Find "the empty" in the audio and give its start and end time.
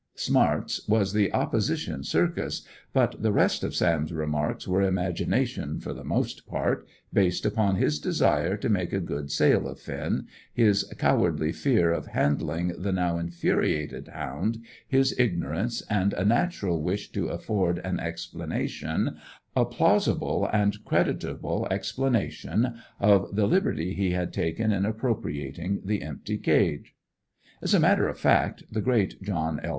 25.85-26.39